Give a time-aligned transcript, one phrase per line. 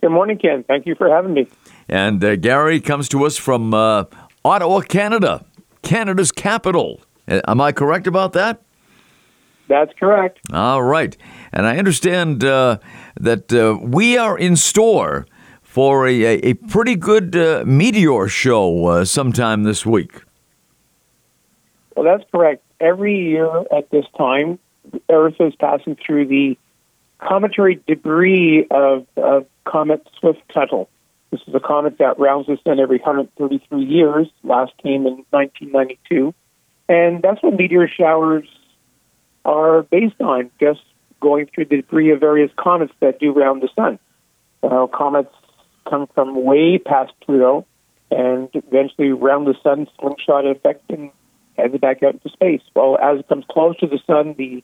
[0.01, 0.65] Good morning, Ken.
[0.65, 1.49] Thank you for having me.
[1.89, 4.05] And uh, Gary comes to us from uh,
[4.45, 5.45] Ottawa, Canada,
[5.83, 7.01] Canada's capital.
[7.27, 8.63] Uh, am I correct about that?
[9.69, 10.39] That's correct.
[10.53, 11.17] All right.
[11.53, 12.79] And I understand uh,
[13.19, 15.27] that uh, we are in store
[15.63, 20.23] for a, a pretty good uh, meteor show sometime this week.
[21.97, 24.59] Well, that's correct every year at this time,
[25.11, 26.59] Earth is passing through the
[27.19, 30.89] cometary debris of, of Comet Swift-Tuttle.
[31.31, 34.29] This is a comet that rounds the sun every 133 years.
[34.45, 36.35] Last came in 1992.
[36.89, 38.47] And that's what meteor showers
[39.45, 40.81] are based on, just
[41.21, 43.99] going through the debris of various comets that do round the sun.
[44.63, 45.35] Uh, comets
[45.89, 47.67] come from way past Pluto
[48.11, 51.11] and eventually round the sun, slingshot effect, and
[51.57, 52.63] heads it back out into space.
[52.75, 54.63] Well, as it comes close to the sun, the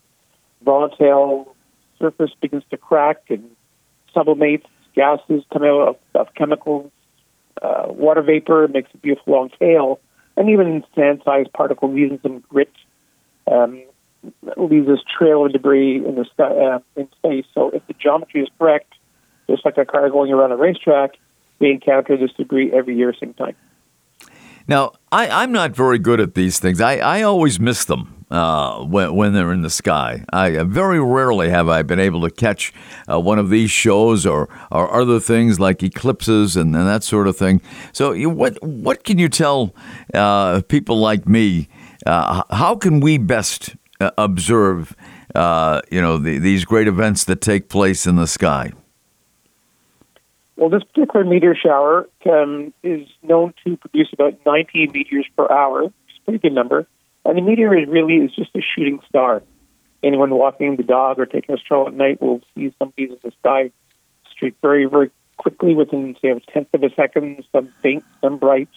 [0.64, 1.54] volatile
[1.98, 3.50] surface begins to crack and
[4.14, 4.66] sublimates.
[4.94, 6.90] Gases come out of, of chemicals.
[7.60, 10.00] Uh, water vapor makes a beautiful long tail,
[10.36, 12.72] and even sand-sized particle leaves some grit.
[13.50, 13.82] Um,
[14.56, 17.44] leaves this trail of debris in the sky, uh, in space.
[17.54, 18.92] So, if the geometry is correct,
[19.48, 21.12] just like a car going around a racetrack,
[21.58, 23.56] we encounter this debris every year, same time.
[24.72, 26.80] Now, I, am not very good at these things.
[26.80, 30.24] I, I always miss them uh, when, when they're in the sky.
[30.32, 32.72] I uh, very rarely have I been able to catch
[33.06, 37.28] uh, one of these shows or, or other things like eclipses and, and that sort
[37.28, 37.60] of thing.
[37.92, 39.74] So, what what can you tell
[40.14, 41.68] uh, people like me?
[42.06, 44.96] Uh, how can we best uh, observe,
[45.34, 48.72] you know, the, these great events that take place in the sky?
[50.56, 55.84] Well, this particular meteor shower um, is known to produce about 19 meteors per hour.
[55.84, 56.86] It's a pretty good number.
[57.24, 59.42] And the meteor is really is just a shooting star.
[60.02, 63.32] Anyone walking the dog or taking a stroll at night will see some pieces of
[63.40, 63.70] sky
[64.30, 68.68] streak very, very quickly within, say, a tenth of a second, some faint, some bright.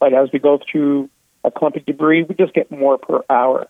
[0.00, 1.08] But as we go through
[1.44, 3.68] a clump of debris, we just get more per hour.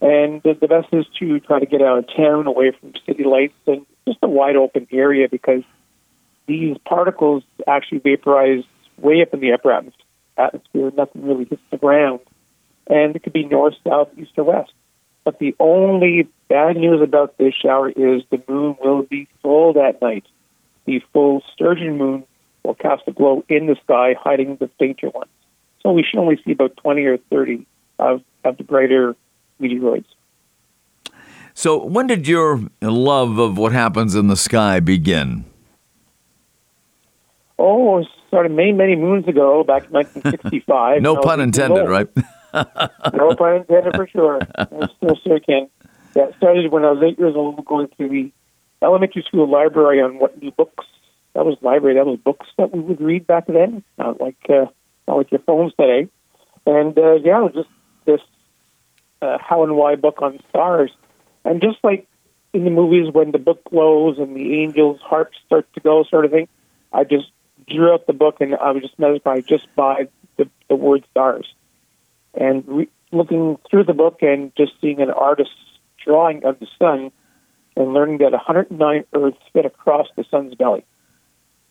[0.00, 3.24] And the, the best is to try to get out of town, away from city
[3.24, 5.62] lights, and just a wide open area because
[6.46, 8.64] these particles actually vaporize
[8.98, 10.90] way up in the upper atmosphere.
[10.96, 12.20] Nothing really hits the ground.
[12.86, 14.72] And it could be north, south, east, or west.
[15.24, 20.02] But the only bad news about this shower is the moon will be full that
[20.02, 20.24] night.
[20.84, 22.24] The full sturgeon moon
[22.62, 25.30] will cast a glow in the sky, hiding the fainter ones.
[25.82, 27.66] So we should only see about 20 or 30
[27.98, 29.16] of, of the brighter
[29.60, 30.04] meteoroids.
[31.56, 35.44] So, when did your love of what happens in the sky begin?
[37.58, 41.02] Oh, started many, many moons ago, back in 1965.
[41.02, 42.08] no pun intended, right?
[43.14, 44.40] no pun intended for sure.
[44.56, 45.16] I still.
[46.16, 48.32] Yeah, it started when I was eight years old, going to the
[48.82, 50.84] elementary school library on what new books.
[51.34, 51.96] That was library.
[51.96, 54.66] That was books that we would read back then, not like uh,
[55.08, 56.08] not like your phones today.
[56.66, 57.68] And uh, yeah, it was just
[58.04, 58.20] this
[59.20, 60.92] uh, how and why book on stars,
[61.44, 62.06] and just like
[62.52, 66.24] in the movies when the book glows and the angels' harps start to go, sort
[66.24, 66.46] of thing.
[66.92, 67.26] I just
[67.68, 71.52] drew up the book, and I was just mesmerized just by the, the word stars.
[72.34, 75.54] And re- looking through the book and just seeing an artist's
[76.04, 77.10] drawing of the sun
[77.76, 80.84] and learning that 109 Earths fit across the sun's belly.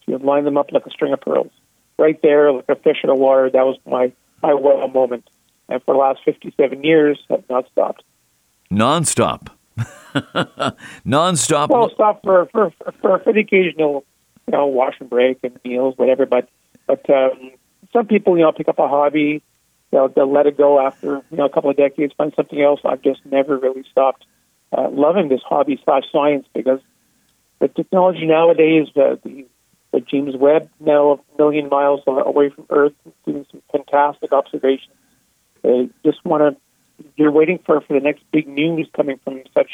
[0.05, 1.51] So you line them up like a string of pearls.
[1.97, 4.11] Right there, like a fish in the water, that was my,
[4.41, 5.29] my wow moment.
[5.69, 8.03] And for the last 57 years, have not stopped.
[8.69, 9.49] Non-stop.
[11.05, 11.69] Non-stop.
[11.69, 14.03] Well, stop for, for, for, for the occasional
[14.47, 16.25] you know, wash and break and meals, whatever.
[16.25, 16.49] But
[16.87, 17.51] but um,
[17.91, 19.41] some people, you know, pick up a hobby,
[19.91, 22.81] they'll, they'll let it go after you know a couple of decades, find something else.
[22.84, 24.25] I've just never really stopped
[24.75, 26.79] uh, loving this hobby slash science because
[27.59, 29.45] the technology nowadays, uh, the
[29.91, 32.93] the James Webb now a million miles away from Earth,
[33.25, 34.96] doing some fantastic observations.
[35.61, 37.05] They just want to.
[37.16, 39.69] You're waiting for for the next big news coming from such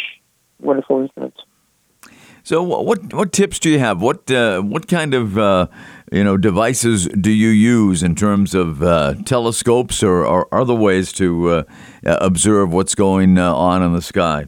[0.59, 1.39] wonderful instruments.
[2.43, 4.01] So, what what tips do you have?
[4.01, 5.67] What uh, what kind of uh,
[6.11, 11.11] you know devices do you use in terms of uh, telescopes or, or, other ways
[11.13, 11.63] to uh,
[12.03, 14.45] observe what's going uh, on in the sky?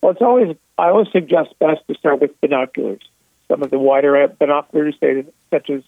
[0.00, 3.02] Well, it's always I always suggest best to start with binoculars.
[3.48, 5.82] Some of the wider binoculars, say, such as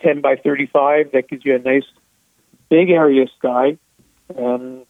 [0.00, 1.86] 10 by 35, that gives you a nice
[2.68, 3.78] big area sky.
[4.36, 4.82] Um,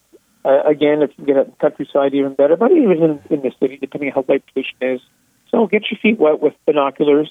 [0.48, 3.42] uh, again, if you get out in the countryside, even better, but even in, in
[3.42, 5.00] the city, depending on how light pollution is.
[5.50, 7.30] So get your feet wet with binoculars.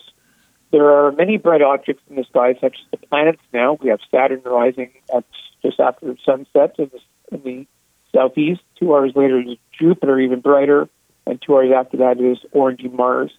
[0.71, 3.77] There are many bright objects in the sky, such as the planets now.
[3.81, 5.23] We have Saturn rising at
[5.63, 7.67] just after sunset in the, in the
[8.13, 8.61] southeast.
[8.79, 10.87] Two hours later is Jupiter, even brighter,
[11.25, 13.31] and two hours after that is orangey Mars.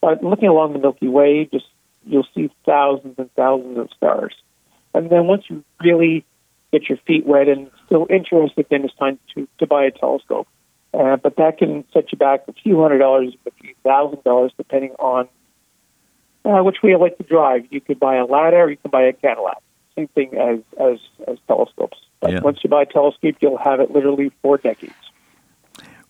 [0.00, 1.66] But looking along the Milky Way, just
[2.06, 4.34] you'll see thousands and thousands of stars.
[4.94, 6.24] And then once you really
[6.72, 10.46] get your feet wet and still interested, then it's time to, to buy a telescope.
[10.94, 14.52] Uh, but that can set you back a few hundred dollars, a few thousand dollars,
[14.56, 15.28] depending on
[16.44, 17.64] uh, which way you like to drive.
[17.70, 19.62] You could buy a Lada or you can buy a Cadillac.
[19.96, 20.98] Same thing as as,
[21.28, 21.98] as telescopes.
[22.20, 22.40] But yeah.
[22.40, 24.94] once you buy a telescope, you'll have it literally for decades.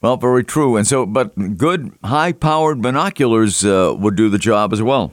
[0.00, 0.76] Well, very true.
[0.76, 5.12] And so, but good high-powered binoculars uh, would do the job as well.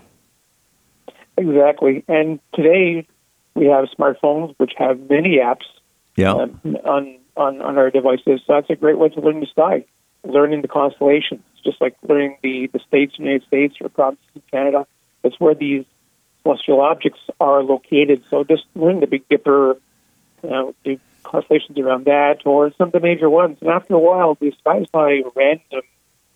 [1.38, 2.06] Exactly.
[2.08, 3.06] And today
[3.54, 5.66] we have smartphones which have many apps
[6.18, 6.34] yeah.
[6.34, 8.42] um, on, on on our devices.
[8.46, 9.86] So that's a great way to learn the sky,
[10.26, 14.28] learning the constellations, just like learning the the states, in the United States, or provinces
[14.36, 14.86] in Canada.
[15.22, 15.86] That's where these
[16.44, 18.24] celestial objects are located.
[18.30, 19.78] So just learn the Big Dipper,
[20.44, 23.58] you know, the constellations around that, or some of the major ones.
[23.62, 25.82] And after a while, the sky's not a random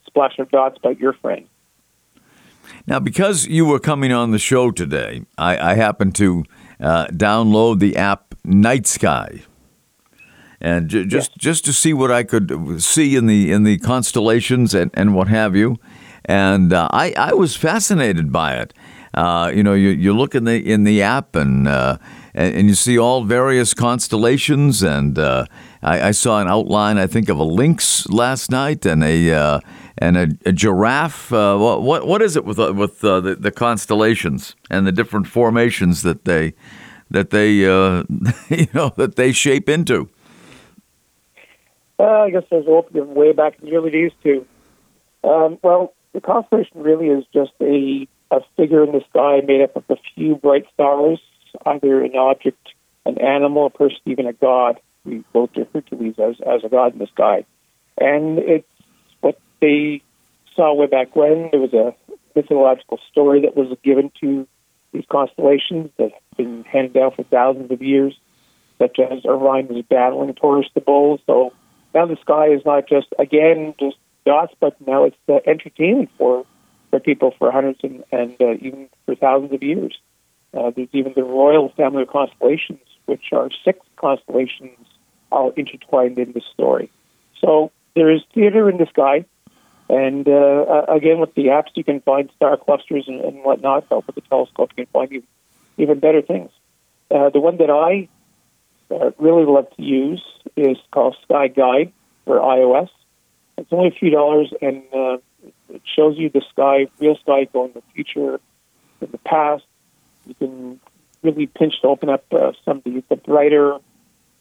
[0.06, 1.48] splash of dots about your friend.
[2.88, 6.44] Now, because you were coming on the show today, I, I happened to
[6.80, 9.42] uh, download the app Night Sky,
[10.62, 14.74] and j- just just to see what I could see in the in the constellations
[14.74, 15.78] and, and what have you.
[16.26, 18.74] And uh, I I was fascinated by it.
[19.14, 21.98] Uh, you know, you, you look in the in the app and uh,
[22.34, 24.82] and, you see all various constellations.
[24.84, 25.46] And uh,
[25.82, 29.60] I, I, saw an outline, I think, of a lynx last night and a uh,
[29.98, 31.34] and a, a giraffe.
[31.34, 36.04] Uh, what what is it with uh, with the, the constellations and the different formations
[36.04, 36.54] that they
[37.10, 37.52] that they
[38.56, 40.08] you know that they shape into?
[42.04, 44.46] I guess there's a open way back in the early days too.
[45.24, 49.76] Um, well, the constellation really is just a a figure in the sky made up
[49.76, 51.20] of a few bright stars,
[51.66, 52.70] either an object,
[53.06, 54.80] an animal, a person, even a god.
[55.04, 57.46] We quote to Hercules as, as a god in the sky.
[58.00, 58.68] And it's
[59.20, 60.02] what they
[60.56, 61.50] saw way back when.
[61.52, 61.94] There was a
[62.36, 64.48] mythological story that was given to
[64.94, 68.18] these constellations that have been handed down for thousands of years,
[68.80, 71.20] such as Orion was battling Taurus the bull.
[71.26, 71.52] So
[71.94, 76.46] now the sky is not just, again, just dots, but now it's the entertainment for
[76.90, 79.98] for people for hundreds and, and uh, even for thousands of years.
[80.54, 84.78] Uh, there's even the royal family of constellations, which are six constellations
[85.32, 86.92] all intertwined in the story.
[87.40, 89.26] So there is theater in the sky.
[89.90, 93.88] And uh, again, with the apps, you can find star clusters and, and whatnot.
[93.90, 95.28] But with the telescope, you can find even,
[95.78, 96.52] even better things.
[97.10, 98.10] Uh, the one that I
[98.92, 100.24] uh, really love to use
[100.56, 101.92] is called Sky Guide
[102.26, 102.90] for iOS.
[103.58, 105.18] It's only a few dollars, and uh,
[105.70, 108.40] it shows you the sky, real sky going in the future,
[109.02, 109.64] in the past.
[110.26, 110.80] You can
[111.24, 113.78] really pinch to open up uh, some of the, the brighter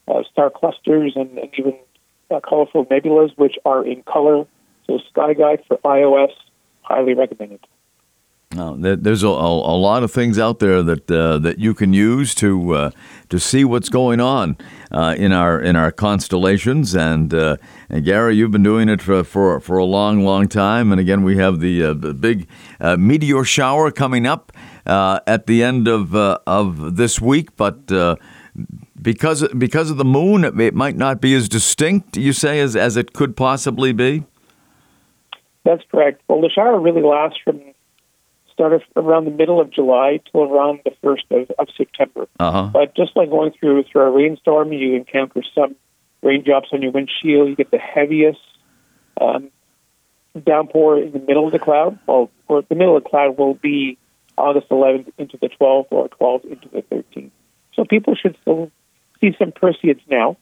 [0.08, 1.76] uh, star clusters and, and even
[2.30, 4.46] uh, colorful nebulas, which are in color.
[4.86, 6.32] So, Sky Guide for iOS,
[6.82, 7.60] highly recommended.
[8.52, 12.74] There's a, a, lot of things out there that uh, that you can use to
[12.74, 12.90] uh,
[13.28, 14.56] to see what's going on
[14.90, 16.92] uh, in our in our constellations.
[16.96, 20.90] And, uh, and Gary, you've been doing it for, for, for a long, long time.
[20.90, 22.48] And again, we have the, uh, the big
[22.80, 24.50] uh, meteor shower coming up
[24.84, 27.86] at the end of of this week, but.
[29.00, 32.74] because because of the moon, it, it might not be as distinct, you say, as,
[32.74, 34.24] as it could possibly be.
[35.64, 36.20] That's correct.
[36.28, 37.60] Well, the shower really lasts from
[38.60, 42.28] started around the middle of July till around the first of, of September.
[42.38, 42.68] Uh-huh.
[42.70, 45.76] But just like going through through a rainstorm, you encounter some
[46.22, 47.48] raindrops on your windshield.
[47.48, 48.40] You get the heaviest
[49.18, 49.50] um,
[50.44, 51.98] downpour in the middle of the cloud.
[52.06, 53.96] Well, or the middle of the cloud will be
[54.36, 57.30] August 11th into the 12th or 12th into the 13th.
[57.72, 58.70] So people should still
[59.22, 60.36] see some Perseids now,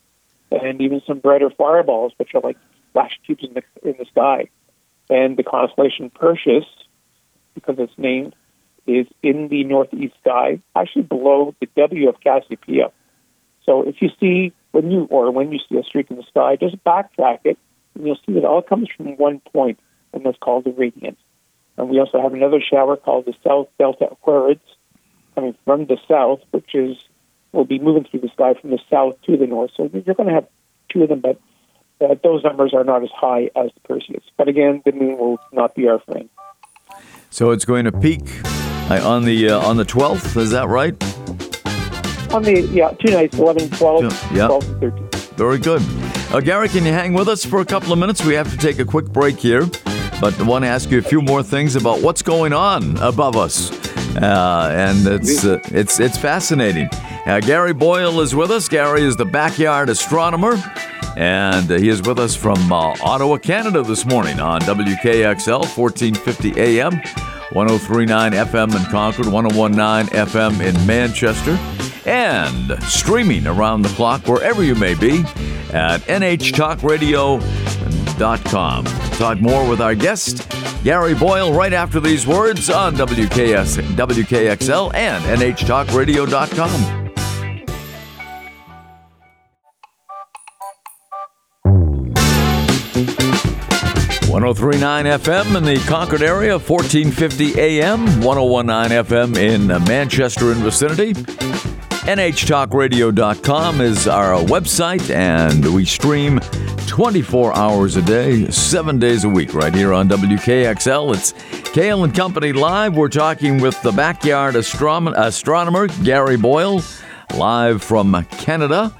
[0.50, 2.56] and even some brighter fireballs, which are like
[2.92, 4.48] flash tubes in the in the sky.
[5.08, 6.64] And the constellation Perseus
[7.60, 8.34] because it's named,
[8.86, 12.90] is in the northeast sky, actually below the W of Cassiopeia.
[13.64, 16.56] So if you see when you or when you see a streak in the sky,
[16.56, 17.58] just backtrack it,
[17.94, 19.78] and you'll see that it all comes from one point,
[20.12, 21.18] and that's called the radiant.
[21.76, 24.60] And we also have another shower called the South Delta Aquarids,
[25.34, 26.96] coming from the south, which is
[27.52, 29.70] will be moving through the sky from the south to the north.
[29.76, 30.48] So you're going to have
[30.90, 31.40] two of them, but
[32.00, 34.22] uh, those numbers are not as high as the Perseus.
[34.36, 36.28] But again, the moon will not be our friend.
[37.30, 38.22] So it's going to peak
[38.90, 40.36] uh, on the uh, on the 12th.
[40.36, 40.92] Is that right?
[42.32, 44.02] On the yeah, two nights, 11, 12,
[44.34, 44.46] Yeah.
[44.48, 45.08] 12, 13.
[45.36, 45.82] Very good.
[46.32, 48.24] Uh, Gary, can you hang with us for a couple of minutes?
[48.24, 49.64] We have to take a quick break here,
[50.20, 53.36] but I want to ask you a few more things about what's going on above
[53.36, 53.70] us,
[54.16, 56.88] uh, and it's uh, it's it's fascinating.
[57.24, 58.68] Uh, Gary Boyle is with us.
[58.68, 60.56] Gary is the backyard astronomer,
[61.18, 66.60] and uh, he is with us from uh, Ottawa, Canada, this morning on WKXL 1450
[66.60, 67.00] AM.
[67.52, 71.58] 1039 FM in Concord, 1019 FM in Manchester,
[72.08, 75.20] and streaming around the clock wherever you may be
[75.72, 78.84] at nhtalkradio.com.
[78.84, 80.46] Talk more with our guest,
[80.84, 87.07] Gary Boyle, right after these words on WKS, WKXL and nhtalkradio.com.
[94.44, 101.12] 1039 FM in the Concord area, 1450 AM, 1019 FM in Manchester and vicinity.
[102.04, 106.38] NHTalkRadio.com is our website, and we stream
[106.86, 111.14] 24 hours a day, seven days a week, right here on WKXL.
[111.16, 111.32] It's
[111.72, 112.96] Cail and Company Live.
[112.96, 116.80] We're talking with the backyard astronomer, Gary Boyle,
[117.34, 118.94] live from Canada.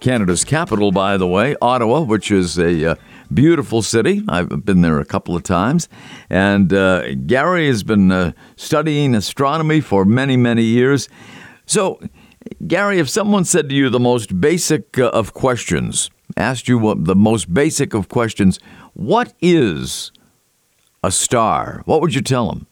[0.00, 2.94] Canada's capital, by the way, Ottawa, which is a uh,
[3.32, 4.22] beautiful city.
[4.28, 5.88] I've been there a couple of times.
[6.30, 11.08] And uh, Gary has been uh, studying astronomy for many, many years.
[11.66, 12.00] So,
[12.66, 17.04] Gary, if someone said to you the most basic uh, of questions, asked you what
[17.04, 18.58] the most basic of questions,
[18.94, 20.12] what is
[21.02, 21.82] a star?
[21.84, 22.66] What would you tell them?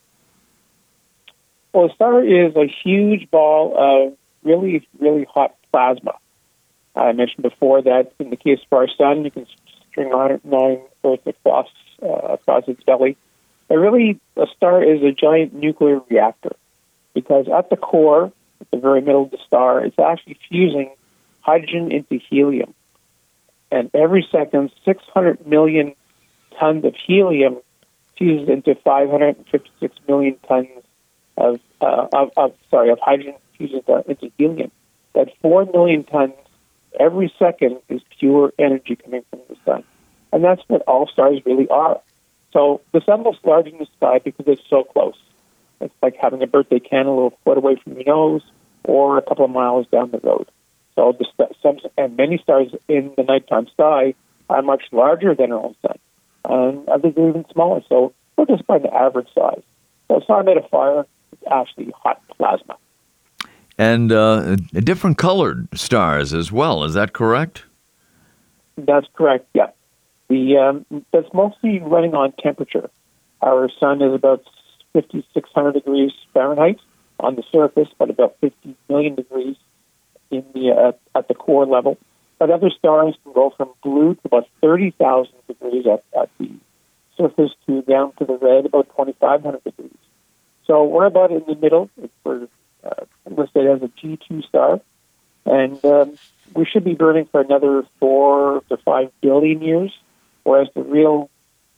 [1.72, 6.14] Well, a star is a huge ball of really, really hot plasma.
[6.94, 9.46] I mentioned before that in the case of our sun, you can
[9.96, 10.10] string
[10.44, 11.68] nine Earth across
[12.02, 13.16] uh, across its belly.
[13.68, 16.54] But really, a star is a giant nuclear reactor
[17.14, 20.90] because at the core, at the very middle of the star, it's actually fusing
[21.40, 22.74] hydrogen into helium.
[23.72, 25.94] And every second, 600 million
[26.58, 27.56] tons of helium
[28.16, 30.68] fuses into 556 million tons
[31.36, 34.70] of, uh, of, of sorry of hydrogen fuses into helium.
[35.14, 36.34] That 4 million tons
[36.98, 39.84] every second is pure energy coming from the sun.
[40.32, 42.00] And that's what all stars really are.
[42.52, 45.18] So the sun looks large in the sky because it's so close.
[45.80, 48.42] It's like having a birthday candle a foot away from your nose
[48.84, 50.48] or a couple of miles down the road.
[50.94, 51.26] So the
[51.62, 54.14] some, and many stars in the nighttime sky
[54.48, 55.98] are much larger than our own sun,
[56.44, 57.82] and others are even smaller.
[57.88, 59.62] So we're just by the average size.
[60.08, 62.78] So it's not made of fire; it's actually hot plasma.
[63.78, 66.84] And uh, different colored stars as well.
[66.84, 67.64] Is that correct?
[68.76, 69.46] That's correct.
[69.54, 69.70] Yeah,
[70.28, 72.90] the um, that's mostly running on temperature.
[73.42, 74.44] Our sun is about
[74.94, 76.80] 5,600 degrees Fahrenheit
[77.20, 79.56] on the surface, but about 50 million degrees
[80.30, 81.98] in the uh, at the core level.
[82.38, 86.50] But other stars can go from blue to about 30,000 degrees at, at the
[87.16, 89.90] surface to down to the red about 2,500 degrees.
[90.66, 91.88] So we're about in the middle.
[92.24, 92.48] We're
[93.28, 94.80] listed as a G2 star,
[95.44, 96.18] and um,
[96.54, 99.92] we should be burning for another four to five billion years.
[100.44, 101.28] Whereas the real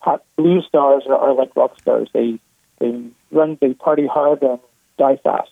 [0.00, 2.08] hot blue stars are, are like rock stars.
[2.12, 2.38] They
[2.78, 4.60] they run, they party hard and
[4.98, 5.50] die fast.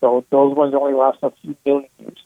[0.00, 2.18] So those ones only last a few billion years.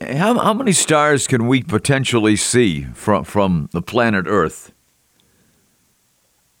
[0.00, 4.72] How, how many stars can we potentially see from, from the planet Earth?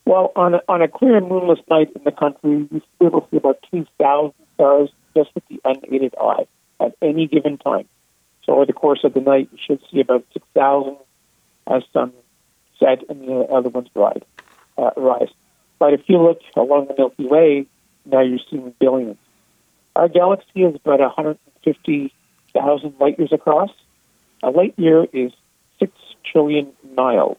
[0.04, 3.36] Well, on a, on a clear and moonless night in the country, you to see
[3.36, 6.46] about 2,000 stars just with the unaided eye
[6.80, 7.88] at any given time.
[8.44, 10.96] So over the course of the night, you should see about 6,000
[11.68, 12.12] as sun
[12.80, 14.22] set and the other ones rise.
[14.76, 15.28] Uh, rise.
[15.78, 17.66] But if you look along the Milky Way,
[18.04, 19.18] now you're seeing billions.
[19.94, 23.70] Our galaxy is about 150,000 light years across.
[24.42, 25.32] A light year is
[25.78, 25.92] 6
[26.24, 27.38] trillion miles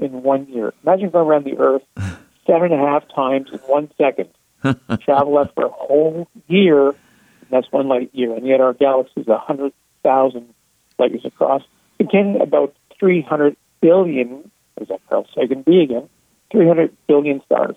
[0.00, 0.72] in one year.
[0.82, 1.82] Imagine going around the Earth
[2.46, 4.28] seven and a half times in one second.
[4.62, 8.34] Travel that for a whole year, and that's one light year.
[8.34, 10.54] And yet our galaxy is 100,000
[10.98, 11.62] light years across.
[11.98, 16.08] Again, about 300 billion, is that Carl Sagan B again,
[16.52, 17.76] 300 billion stars.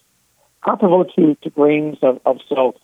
[0.63, 2.79] Comparable to, to grains of, of salt,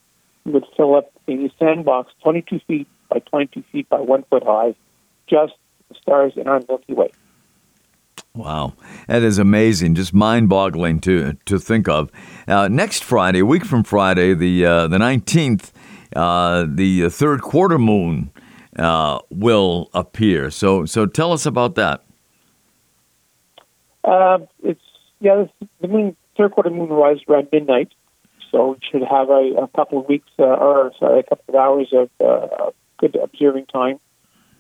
[0.45, 4.75] would fill up a sandbox 22 feet by 22 feet by one foot high,
[5.27, 5.53] just
[5.89, 7.11] the stars in our Milky Way.
[8.39, 8.75] Wow,
[9.07, 12.09] that is amazing, just mind-boggling to to think of.
[12.47, 15.73] Uh, next Friday, a week from Friday, the uh, the nineteenth,
[16.15, 18.31] uh, the third quarter moon
[18.77, 20.49] uh, will appear.
[20.51, 22.05] So, so tell us about that.
[24.05, 24.79] Uh, it's
[25.19, 25.43] yeah,
[25.81, 27.91] the moon third quarter moon rises around midnight,
[28.51, 31.55] so we should have a, a couple of weeks uh, or sorry, a couple of
[31.55, 33.99] hours of uh, good observing time.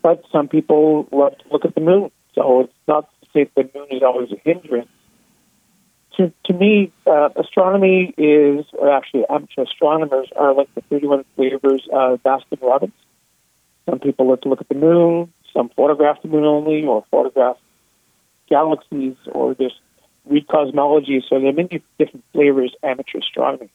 [0.01, 3.69] But some people love to look at the moon, so it's not to say the
[3.73, 4.89] moon is always a hindrance.
[6.17, 11.87] To, to me, uh, astronomy is, or actually, amateur astronomers are like the 31 flavors
[11.93, 12.93] of Baskin Robbins.
[13.89, 17.57] Some people like to look at the moon, some photograph the moon only, or photograph
[18.49, 19.75] galaxies, or just
[20.25, 21.23] read cosmology.
[21.27, 23.69] So there are many different flavors amateur astronomy.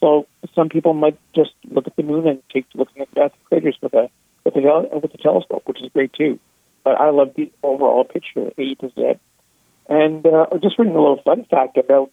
[0.00, 3.76] So some people might just look at the moon and take looking at the craters
[3.82, 4.10] with a
[4.44, 6.38] with a with a telescope, which is great too.
[6.84, 9.12] But I love the overall picture, A to Z.
[9.88, 12.12] And uh, just reading a little fun fact about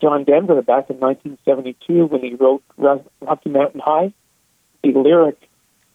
[0.00, 4.12] John Denver back in 1972 when he wrote Rocky Mountain High.
[4.82, 5.48] The lyric,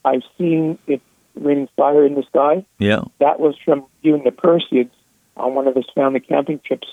[0.04, 1.02] "I've seen it
[1.36, 4.90] raining fire in the sky." Yeah, that was from viewing the Perseids
[5.38, 6.88] on one of his family camping trips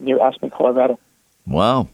[0.00, 0.98] near Aspen, Colorado.
[1.46, 1.88] Wow.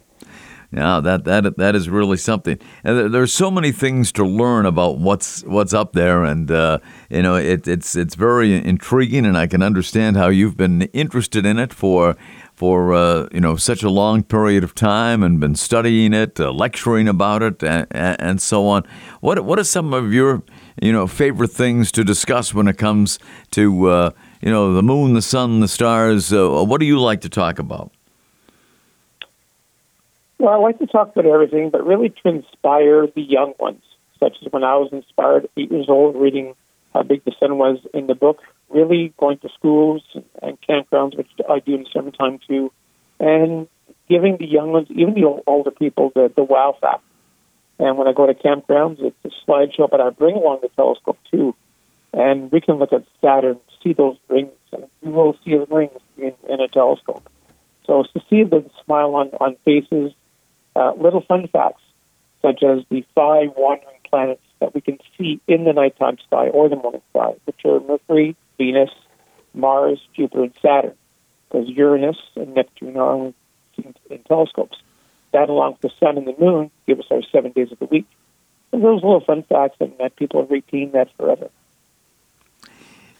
[0.75, 2.59] Yeah, that that that is really something.
[2.83, 6.79] And there's so many things to learn about what's what's up there, and uh,
[7.11, 11.45] you know it, it's it's very intriguing, and I can understand how you've been interested
[11.45, 12.17] in it for
[12.55, 16.50] for uh, you know such a long period of time and been studying it, uh,
[16.50, 18.85] lecturing about it, and, and, so on.
[19.21, 20.43] What what are some of your
[20.81, 23.19] you know favorite things to discuss when it comes
[23.50, 24.11] to uh,
[24.41, 26.33] you know the moon, the sun, the stars?
[26.33, 27.93] Uh, what do you like to talk about?
[30.43, 33.85] Well, I like to talk about everything, but really to inspire the young ones,
[34.19, 36.57] such as when I was inspired, eight years old, reading
[36.93, 40.03] How Big the Sun Was in the book, really going to schools
[40.43, 42.73] and campgrounds, which I do in the summertime too,
[43.21, 43.69] and
[44.09, 47.07] giving the young ones, even the older people, the, the wow factor.
[47.79, 51.21] And when I go to campgrounds, it's a slideshow, but I bring along the telescope
[51.31, 51.55] too.
[52.13, 56.01] And we can look at Saturn, see those rings, and we will see the rings
[56.19, 57.31] in, in a telescope.
[57.87, 60.12] So to see the smile on, on faces,
[60.77, 61.83] uh, little fun facts,
[62.41, 66.69] such as the five wandering planets that we can see in the nighttime sky or
[66.69, 68.91] the morning sky, which are Mercury, Venus,
[69.55, 70.95] Mars, Jupiter, and Saturn,
[71.51, 73.35] because Uranus and Neptune are only
[73.77, 74.79] seen in telescopes.
[75.33, 77.87] That, along with the sun and the moon, give us our seven days of the
[77.87, 78.07] week.
[78.71, 81.49] And those little fun facts, that people have repeating that forever.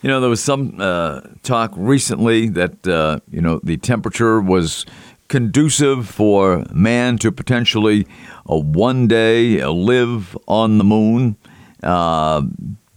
[0.03, 4.85] You know, there was some uh, talk recently that uh, you know the temperature was
[5.33, 8.07] conducive for man to potentially
[8.51, 11.37] uh, one day live on the moon.
[11.83, 12.43] Uh,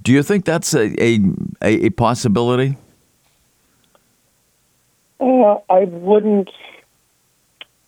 [0.02, 1.20] do you think that's a, a,
[1.62, 2.78] a possibility?
[5.18, 6.50] Uh, I wouldn't.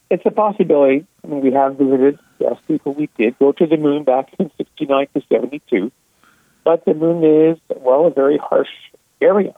[0.09, 1.05] It's a possibility.
[1.25, 4.49] I mean, we have visited, yes, people we did go to the moon back in
[4.55, 5.91] 69 to 72.
[6.63, 8.69] But the moon is, well, a very harsh
[9.21, 9.53] area.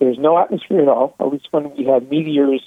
[0.00, 2.62] There's no atmosphere at all, at least when we had meteors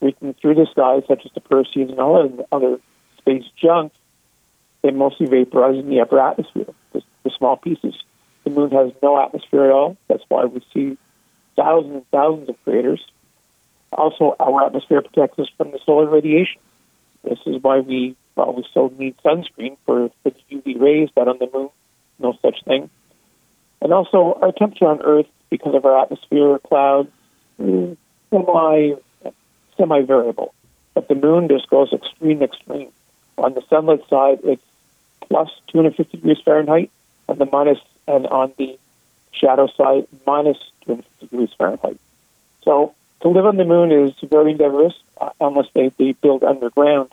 [0.00, 2.80] streaking through the sky, such as the Perseids and all the other
[3.18, 3.92] space junk,
[4.82, 7.94] they mostly vaporize in the upper atmosphere, the, the small pieces.
[8.44, 9.96] The moon has no atmosphere at all.
[10.08, 10.96] That's why we see
[11.54, 13.04] thousands and thousands of craters.
[13.92, 16.60] Also, our atmosphere protects us from the solar radiation.
[17.22, 21.38] This is why we well, we still need sunscreen for, the UV rays, but on
[21.38, 21.68] the moon,
[22.18, 22.88] no such thing.
[23.82, 27.10] And also, our temperature on Earth, because of our atmosphere, clouds,
[27.58, 27.96] is
[28.30, 28.92] semi
[29.80, 30.54] semi variable.
[30.94, 32.90] But the moon just goes extreme, extreme.
[33.38, 34.62] On the sunlit side, it's
[35.28, 36.90] plus 250 degrees Fahrenheit,
[37.28, 38.78] and the minus, and on the
[39.32, 41.98] shadow side, minus 250 degrees Fahrenheit.
[42.62, 47.10] So to live on the moon is very diverse, uh, unless they, they build underground.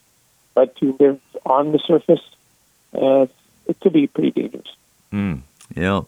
[0.54, 2.22] But to live on the surface,
[2.94, 3.28] uh,
[3.68, 4.76] it could be pretty dangerous.
[5.14, 5.42] Mm,
[5.76, 6.02] yeah.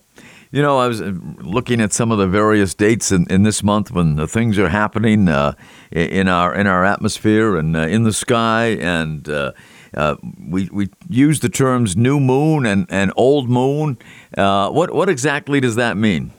[0.51, 3.61] You know, I was uh, looking at some of the various dates in, in this
[3.61, 5.53] month when the things are happening uh,
[5.91, 9.51] in our in our atmosphere and uh, in the sky, and uh,
[9.93, 10.15] uh,
[10.47, 13.99] we we use the terms new moon and, and old moon.
[14.35, 16.31] Uh, what what exactly does that mean?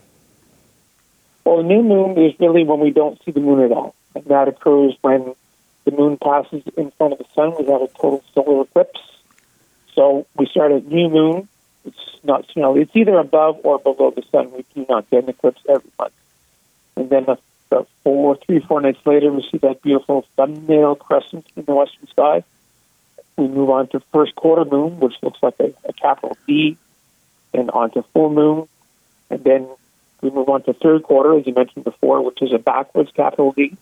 [1.44, 4.48] Well, new moon is really when we don't see the moon at all, and that
[4.48, 5.36] occurs when
[5.84, 7.52] the moon passes in front of the sun.
[7.52, 9.00] Have a total solar eclipse.
[9.94, 11.48] So we start at new moon
[11.84, 14.52] it's not, know, it's either above or below the sun.
[14.52, 16.12] We do not get an eclipse every month.
[16.96, 21.64] And then about four, three, four nights later, we see that beautiful thumbnail crescent in
[21.64, 22.44] the western sky.
[23.36, 26.76] We move on to first quarter moon, which looks like a, a capital D,
[27.54, 28.68] and on to full moon.
[29.30, 29.68] And then
[30.20, 33.52] we move on to third quarter, as you mentioned before, which is a backwards capital
[33.52, 33.76] D.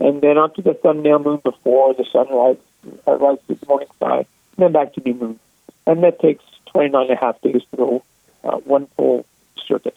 [0.00, 2.56] And then onto the thumbnail moon before the sunrise
[3.06, 5.40] uh, rises the morning sky, and then back to new moon.
[5.86, 8.02] And that takes 29 and a half days to go
[8.44, 9.24] uh, one full
[9.66, 9.96] circuit.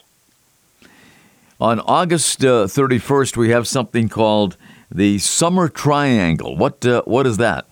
[1.60, 4.58] On August uh, 31st, we have something called
[4.90, 6.58] the Summer Triangle.
[6.58, 7.66] What uh, what is that?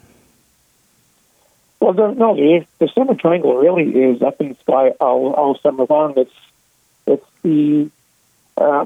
[1.79, 5.57] Well, the, no, the, the Summer Triangle really is up in the sky all, all
[5.57, 6.13] summer long.
[6.17, 6.31] It's
[7.07, 7.89] it's the
[8.57, 8.85] uh,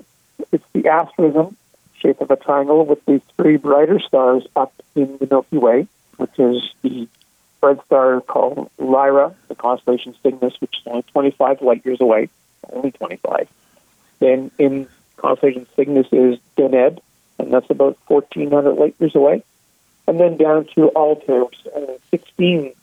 [0.51, 1.57] it's the asterism
[1.95, 6.37] shape of a triangle with the three brighter stars up in the Milky Way, which
[6.37, 7.07] is the
[7.63, 12.29] red star called Lyra, the constellation Cygnus, which is only 25 light years away,
[12.71, 13.47] only 25.
[14.19, 16.99] Then in constellation Cygnus is Deneb,
[17.39, 19.43] and that's about 1,400 light years away.
[20.07, 21.45] And then down to Altair,
[21.75, 22.73] uh, 16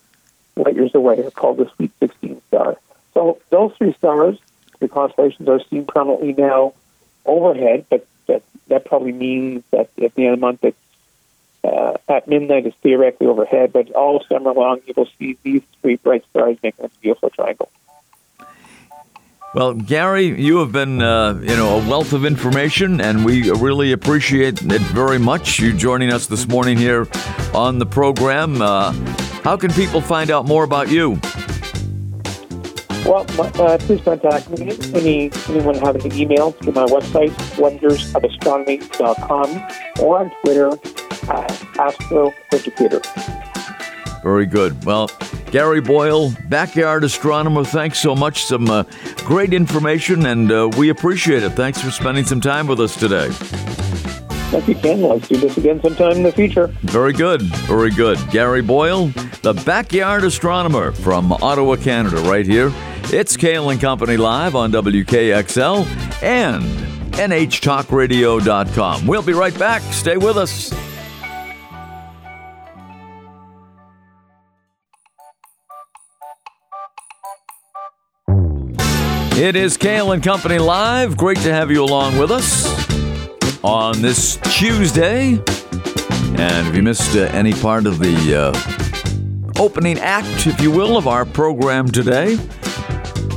[0.56, 2.78] light years away, are called the Sweet 16 star.
[3.12, 4.38] So those three stars,
[4.78, 6.72] the constellations are seen prominently now
[7.26, 10.78] overhead, but that, that probably means that at the end of the month it's
[11.64, 15.96] uh, at midnight it's theoretically overhead, but all summer long you will see these three
[15.96, 17.68] bright stars making a beautiful triangle.
[19.52, 23.90] Well, Gary, you have been, uh, you know, a wealth of information, and we really
[23.90, 25.58] appreciate it very much.
[25.58, 27.08] You joining us this morning here
[27.52, 28.62] on the program.
[28.62, 28.92] Uh,
[29.42, 31.18] how can people find out more about you?
[33.04, 34.70] Well, uh, please contact me.
[34.94, 39.66] Any, anyone have an email to my website, wondersofastronomy.com,
[40.00, 40.70] or on Twitter,
[41.28, 43.02] at astroeducator.
[44.22, 44.84] Very good.
[44.84, 45.10] Well,
[45.50, 48.44] Gary Boyle, backyard astronomer, thanks so much.
[48.44, 48.84] Some uh,
[49.24, 51.50] great information, and uh, we appreciate it.
[51.50, 53.30] Thanks for spending some time with us today.
[54.50, 55.00] Thank you, Ken.
[55.00, 56.66] Let's do this again sometime in the future.
[56.82, 57.42] Very good.
[57.42, 58.18] Very good.
[58.30, 59.06] Gary Boyle,
[59.42, 62.72] the backyard astronomer from Ottawa, Canada, right here.
[63.12, 65.86] It's Cail and Company live on WKXL
[66.22, 66.64] and
[67.14, 69.06] NHTalkRadio.com.
[69.06, 69.82] We'll be right back.
[69.92, 70.72] Stay with us.
[79.40, 81.16] It is Cail and Company Live.
[81.16, 82.66] Great to have you along with us
[83.64, 85.38] on this Tuesday.
[86.36, 90.98] And if you missed uh, any part of the uh, opening act, if you will,
[90.98, 92.36] of our program today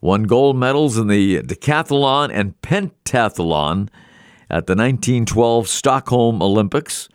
[0.00, 3.88] won gold medals in the decathlon and pentathlon
[4.48, 7.08] at the 1912 Stockholm Olympics,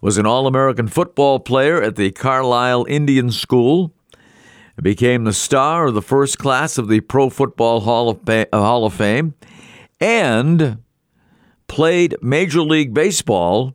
[0.00, 3.92] was an All American football player at the Carlisle Indian School,
[4.80, 8.84] became the star of the first class of the Pro Football Hall of, uh, Hall
[8.84, 9.34] of Fame,
[10.00, 10.78] and
[11.66, 13.74] played Major League Baseball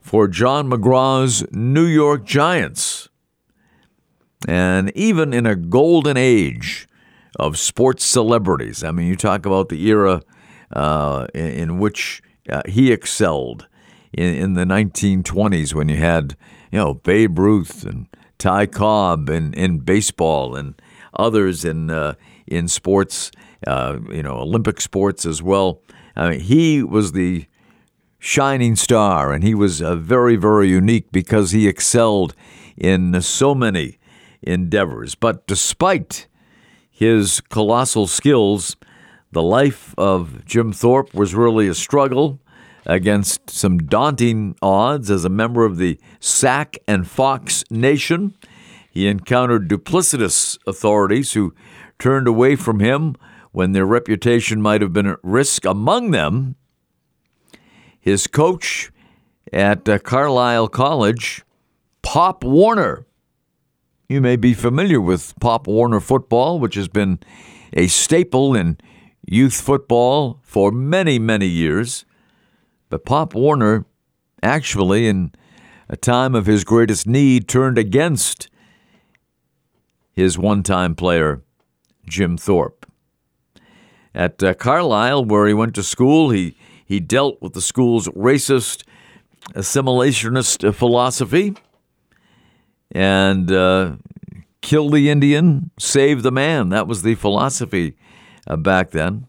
[0.00, 3.08] for John McGraw's New York Giants.
[4.48, 6.88] And even in a golden age,
[7.40, 8.84] of sports celebrities.
[8.84, 10.20] I mean, you talk about the era
[10.72, 13.66] uh, in, in, which uh, he excelled
[14.12, 16.36] in, in, the 1920s when you had,
[16.70, 20.80] you know, Babe Ruth and Ty Cobb in, in baseball and
[21.14, 22.14] others in uh,
[22.46, 23.30] in sports,
[23.66, 25.80] uh, you know, Olympic sports as well.
[26.14, 27.46] I mean, he was the
[28.18, 32.34] shining star, and he was uh, very, very unique because he excelled
[32.76, 33.98] in so many
[34.42, 35.14] endeavors.
[35.14, 36.26] But despite
[37.00, 38.76] his colossal skills,
[39.32, 42.40] the life of Jim Thorpe was really a struggle
[42.84, 48.34] against some daunting odds as a member of the Sac and Fox Nation.
[48.90, 51.54] He encountered duplicitous authorities who
[51.98, 53.16] turned away from him
[53.50, 55.64] when their reputation might have been at risk.
[55.64, 56.54] Among them,
[57.98, 58.92] his coach
[59.54, 61.46] at uh, Carlisle College,
[62.02, 63.06] Pop Warner.
[64.10, 67.20] You may be familiar with Pop Warner football, which has been
[67.72, 68.76] a staple in
[69.24, 72.04] youth football for many, many years.
[72.88, 73.86] But Pop Warner,
[74.42, 75.30] actually, in
[75.88, 78.48] a time of his greatest need, turned against
[80.12, 81.42] his one time player,
[82.04, 82.90] Jim Thorpe.
[84.12, 88.82] At uh, Carlisle, where he went to school, he, he dealt with the school's racist
[89.54, 91.54] assimilationist philosophy
[92.92, 93.96] and uh,
[94.60, 96.68] kill the Indian, save the man.
[96.70, 97.96] That was the philosophy
[98.46, 99.26] uh, back then.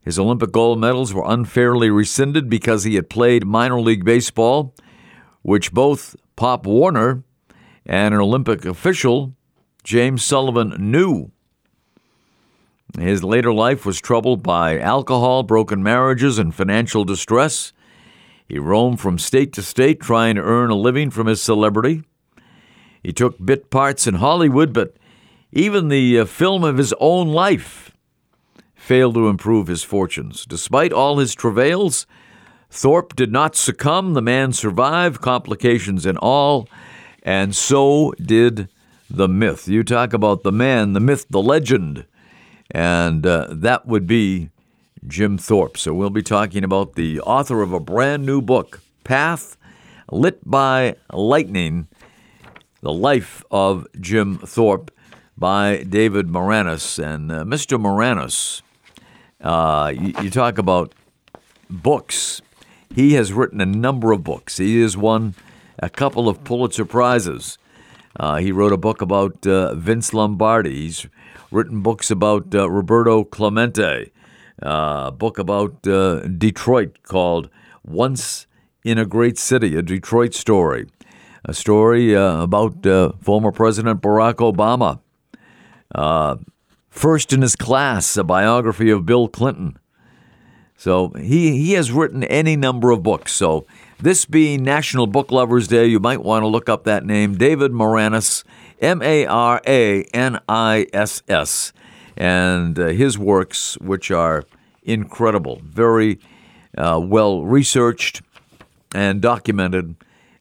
[0.00, 4.74] His Olympic gold medals were unfairly rescinded because he had played minor league baseball,
[5.42, 7.22] which both Pop Warner
[7.86, 9.34] and an Olympic official,
[9.82, 11.30] James Sullivan, knew.
[12.98, 17.72] His later life was troubled by alcohol, broken marriages, and financial distress.
[18.48, 22.02] He roamed from state to state trying to earn a living from his celebrity.
[23.02, 24.96] He took bit parts in Hollywood, but
[25.52, 27.92] even the uh, film of his own life
[28.74, 30.44] failed to improve his fortunes.
[30.44, 32.06] Despite all his travails,
[32.70, 34.14] Thorpe did not succumb.
[34.14, 36.68] The man survived, complications and all,
[37.22, 38.68] and so did
[39.08, 39.68] the myth.
[39.68, 42.04] You talk about the man, the myth, the legend,
[42.70, 44.50] and uh, that would be
[45.06, 45.76] Jim Thorpe.
[45.76, 49.56] So we'll be talking about the author of a brand new book, Path
[50.10, 51.88] Lit by Lightning
[52.80, 54.90] The Life of Jim Thorpe
[55.36, 57.02] by David Maraniss.
[57.02, 57.80] And uh, Mr.
[57.80, 58.62] Maraniss,
[59.40, 60.94] uh, you, you talk about
[61.68, 62.40] books.
[62.94, 64.58] He has written a number of books.
[64.58, 65.34] He has won
[65.78, 67.58] a couple of Pulitzer Prizes.
[68.18, 70.82] Uh, he wrote a book about uh, Vince Lombardi.
[70.82, 71.06] He's
[71.50, 74.12] written books about uh, Roberto Clemente
[74.64, 77.48] uh, book about uh, Detroit called
[77.84, 78.46] Once
[78.84, 80.86] in a Great City, a Detroit story.
[81.44, 82.86] A story uh, about
[83.20, 85.00] former President Barack Obama.
[86.88, 89.78] First in his class, a biography of Bill Clinton.
[90.76, 93.32] So he, he has written any number of books.
[93.32, 93.66] So
[94.00, 97.72] this being National Book Lovers Day, you might want to look up that name, David
[97.72, 98.44] Maraniss,
[98.80, 101.72] M A R A N I S S
[102.16, 104.44] and uh, his works, which are
[104.82, 106.18] incredible, very
[106.76, 108.22] uh, well researched
[108.94, 109.96] and documented.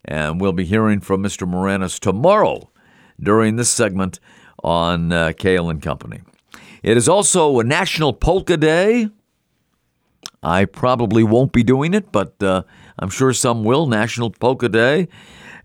[0.05, 1.47] And we'll be hearing from Mr.
[1.49, 2.69] Maraniss tomorrow
[3.19, 4.19] during this segment
[4.63, 6.21] on uh, Cail and Company.
[6.81, 9.09] It is also a National Polka Day.
[10.41, 12.63] I probably won't be doing it, but uh,
[12.99, 13.87] I'm sure some will.
[13.87, 15.07] National Polka Day.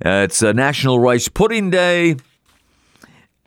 [0.05, 2.14] Uh, it's a National Rice Pudding Day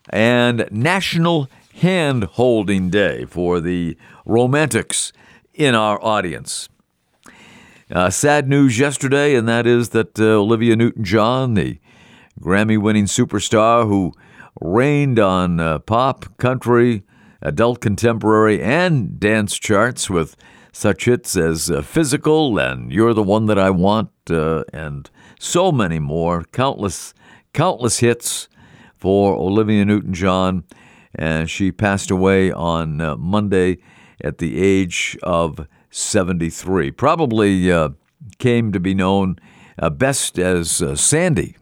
[0.10, 1.50] and National
[1.82, 5.12] hand holding day for the romantics
[5.54, 6.70] in our audience.
[7.92, 11.80] Uh, sad news yesterday, and that is that uh, Olivia Newton John, the
[12.40, 14.14] Grammy winning superstar who
[14.62, 17.04] reigned on uh, pop, country,
[17.42, 20.36] adult contemporary, and dance charts with
[20.72, 25.72] such hits as uh, Physical and You're the One That I Want, uh, and so
[25.72, 27.16] many more, countless,
[27.54, 28.48] countless hits
[28.96, 30.64] for Olivia Newton John
[31.16, 33.78] and she passed away on uh, Monday
[34.24, 36.92] at the age of 73.
[36.92, 37.90] Probably uh,
[38.40, 39.38] came to be known
[39.80, 41.56] uh, best as uh, Sandy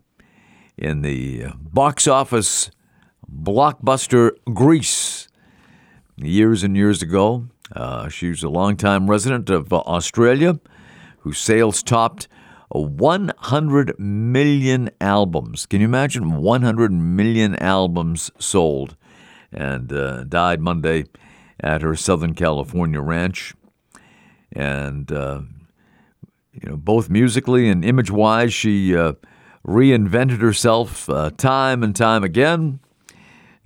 [0.78, 2.72] in the uh, box office
[3.32, 5.28] blockbuster Grease
[6.18, 7.48] years and years ago.
[7.76, 10.60] Uh, she was a longtime resident of Australia
[11.20, 12.28] whose sales topped
[12.70, 15.66] 100 million albums.
[15.66, 18.96] Can you imagine 100 million albums sold?
[19.52, 21.06] And uh, died Monday
[21.60, 23.54] at her Southern California ranch.
[24.52, 25.42] And, uh,
[26.54, 29.14] you know, both musically and image wise, she uh,
[29.66, 32.80] reinvented herself uh, time and time again.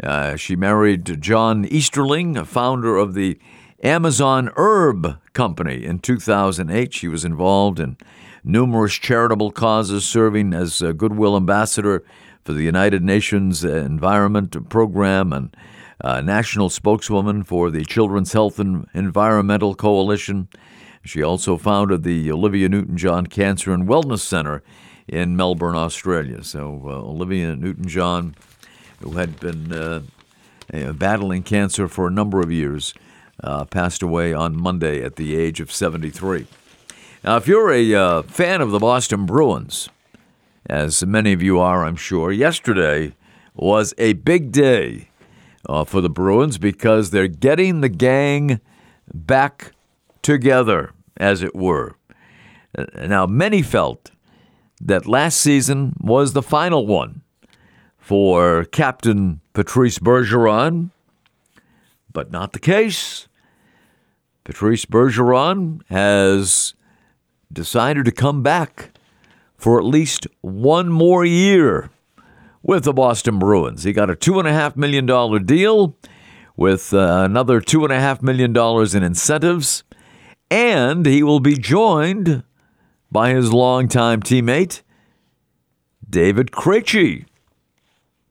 [0.02, 3.40] Uh, she married John Easterling, a founder of the
[3.84, 6.94] Amazon Herb Company in 2008.
[6.94, 7.98] She was involved in
[8.44, 12.04] numerous charitable causes, serving as a Goodwill Ambassador
[12.44, 15.56] for the United Nations Environment Program and
[16.02, 20.50] uh, national spokeswoman for the Children's Health and Environmental Coalition.
[21.06, 24.64] She also founded the Olivia Newton John Cancer and Wellness Center
[25.08, 26.44] in Melbourne, Australia.
[26.44, 28.36] So, uh, Olivia Newton John,
[29.00, 30.02] who had been uh,
[30.94, 32.94] battling cancer for a number of years,
[33.44, 36.48] uh, passed away on Monday at the age of 73.
[37.24, 39.90] Now, if you're a uh, fan of the Boston Bruins,
[40.66, 43.16] as many of you are, I'm sure, yesterday
[43.54, 45.10] was a big day
[45.68, 48.60] uh, for the Bruins because they're getting the gang
[49.14, 49.74] back
[50.22, 51.96] together, as it were.
[52.78, 54.12] Uh, now, many felt
[54.82, 57.22] that last season was the final one
[57.98, 60.92] for Captain Patrice Bergeron,
[62.12, 63.28] but not the case.
[64.44, 66.74] Patrice Bergeron has
[67.52, 68.93] decided to come back
[69.64, 71.90] for at least one more year
[72.62, 73.84] with the Boston Bruins.
[73.86, 75.06] He got a $2.5 million
[75.46, 75.96] deal
[76.58, 78.54] with uh, another $2.5 million
[78.94, 79.86] in incentives,
[80.52, 82.44] and he will be joined
[83.10, 84.82] by his longtime teammate,
[86.10, 87.26] David Krejci.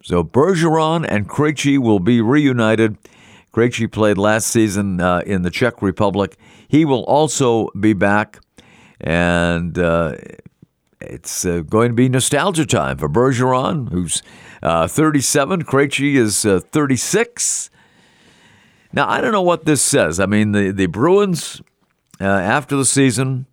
[0.03, 2.99] So Bergeron and Krejci will be reunited.
[3.55, 6.37] Krejci played last season uh, in the Czech Republic.
[6.69, 8.39] He will also be back,
[9.01, 10.17] and uh,
[11.09, 14.23] it's uh, going to be nostalgia time for Bergeron, who's
[14.63, 15.65] uh, 37.
[15.65, 17.71] Krejci is uh, 36.
[18.93, 20.21] Now, I don't know what this says.
[20.21, 21.63] I mean, the, the Bruins,
[22.21, 23.47] uh, after the season,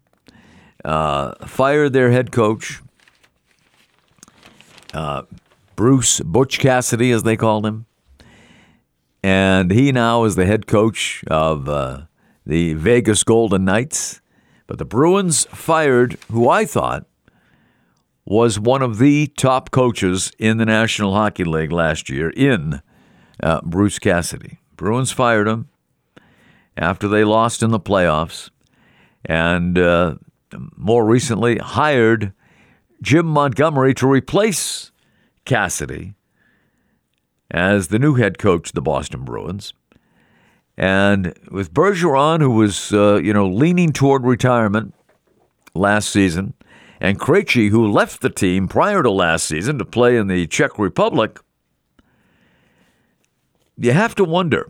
[0.83, 2.81] uh, fired their head coach,
[4.93, 5.23] uh,
[5.75, 7.85] Bruce Butch Cassidy, as they called him.
[9.23, 11.65] And he now is the head coach of
[12.45, 14.21] the Vegas Golden Knights.
[14.67, 17.05] But the Bruins fired who I thought
[18.29, 22.79] was one of the top coaches in the National Hockey League last year in
[23.41, 24.59] uh, Bruce Cassidy.
[24.75, 25.67] Bruins fired him
[26.77, 28.51] after they lost in the playoffs
[29.25, 30.15] and uh,
[30.77, 32.31] more recently hired
[33.01, 34.91] Jim Montgomery to replace
[35.43, 36.13] Cassidy
[37.49, 39.73] as the new head coach of the Boston Bruins.
[40.77, 44.93] And with Bergeron, who was, uh, you know, leaning toward retirement
[45.73, 46.53] last season,
[46.99, 50.77] and Krejci, who left the team prior to last season to play in the Czech
[50.77, 51.39] Republic,
[53.77, 54.69] you have to wonder.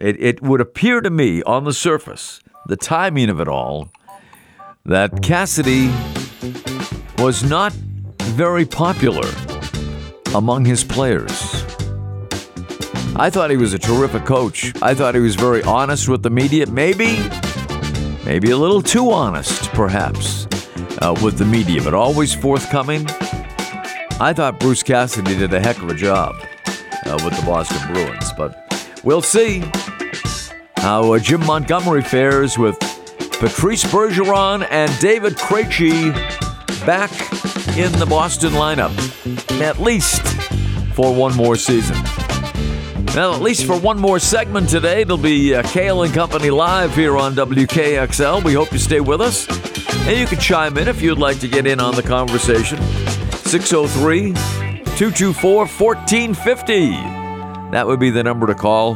[0.00, 3.90] It, it would appear to me on the surface, the timing of it all,
[4.84, 5.92] that Cassidy
[7.18, 9.28] was not very popular
[10.34, 11.64] among his players.
[13.16, 14.72] I thought he was a terrific coach.
[14.80, 16.66] I thought he was very honest with the media.
[16.66, 17.18] Maybe,
[18.24, 20.37] maybe a little too honest, perhaps
[21.00, 23.06] uh, with the media, but always forthcoming.
[24.20, 26.34] I thought Bruce Cassidy did a heck of a job
[27.06, 29.62] uh, with the Boston Bruins, but we'll see
[30.76, 32.78] how uh, Jim Montgomery fares with
[33.38, 36.12] Patrice Bergeron and David Krejci
[36.84, 37.10] back
[37.76, 38.90] in the Boston lineup,
[39.60, 40.22] at least
[40.94, 41.96] for one more season.
[43.14, 46.94] Now, at least for one more segment today, it'll be uh, Cail and Company live
[46.94, 48.44] here on WKXL.
[48.44, 49.67] We hope you stay with us.
[50.08, 52.80] And you can chime in if you'd like to get in on the conversation.
[53.44, 54.32] 603
[54.96, 56.90] 224 1450.
[57.72, 58.94] That would be the number to call.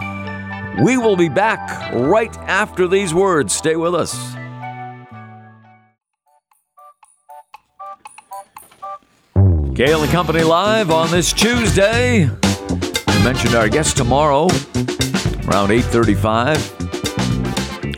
[0.83, 3.53] We will be back right after these words.
[3.53, 4.15] Stay with us.
[9.77, 12.25] Cail and Company live on this Tuesday.
[12.25, 14.49] I mentioned our guest tomorrow
[15.47, 16.92] around 8:35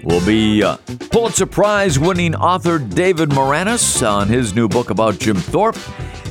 [0.05, 0.77] will be uh,
[1.11, 5.79] Pulitzer Prize winning author David Maraniss on his new book about Jim Thorpe.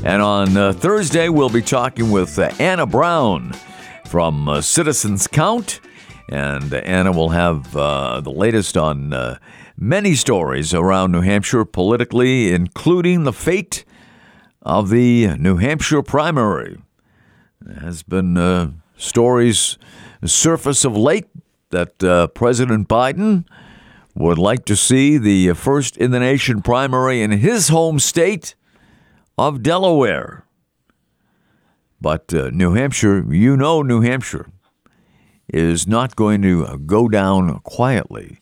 [0.06, 3.54] And on uh, Thursday, we'll be talking with uh, Anna Brown
[4.06, 5.80] from uh, Citizens Count.
[6.30, 9.38] And Anna will have uh, the latest on uh,
[9.76, 13.86] many stories around New Hampshire politically, including the fate
[14.62, 16.80] of the New Hampshire primary.
[17.60, 19.78] There has been uh, stories
[20.24, 21.28] surface of late
[21.72, 21.98] that
[22.36, 23.46] President Biden
[24.16, 28.56] would like to see the first in the nation primary in his home state
[29.38, 30.46] of Delaware.
[32.00, 34.50] But uh, New Hampshire, you know, New Hampshire
[35.48, 38.40] is not going to go down quietly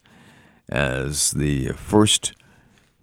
[0.69, 2.33] as the first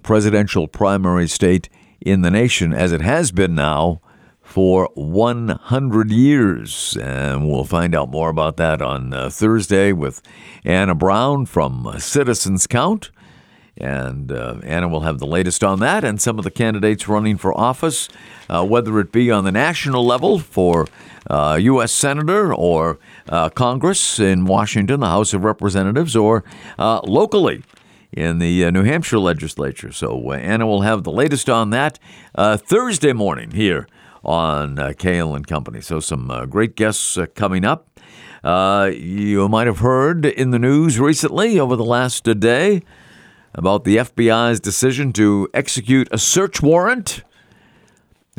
[0.02, 1.68] presidential primary state
[2.00, 4.00] in the nation, as it has been now
[4.48, 6.96] for 100 years.
[6.96, 10.22] And we'll find out more about that on uh, Thursday with
[10.64, 13.10] Anna Brown from Citizens Count.
[13.76, 17.36] And uh, Anna will have the latest on that and some of the candidates running
[17.36, 18.08] for office,
[18.48, 20.86] uh, whether it be on the national level for
[21.30, 21.84] U.S.
[21.84, 26.42] Uh, Senator or uh, Congress in Washington, the House of Representatives, or
[26.78, 27.62] uh, locally
[28.12, 29.92] in the New Hampshire legislature.
[29.92, 31.98] So Anna will have the latest on that
[32.34, 33.86] Thursday morning here
[34.24, 35.80] on uh, Cail and Company.
[35.80, 38.00] So some uh, great guests uh, coming up.
[38.42, 42.82] Uh, you might have heard in the news recently over the last day
[43.54, 47.22] about the FBI's decision to execute a search warrant